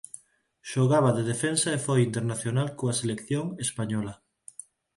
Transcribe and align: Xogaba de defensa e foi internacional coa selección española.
Xogaba 0.71 1.09
de 1.17 1.23
defensa 1.31 1.69
e 1.77 1.83
foi 1.85 1.99
internacional 2.09 2.69
coa 2.79 2.97
selección 3.01 3.45
española. 3.65 4.13